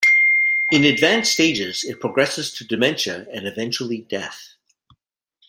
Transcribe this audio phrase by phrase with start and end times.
[0.71, 4.55] In advanced stages it progresses to dementia and eventually death.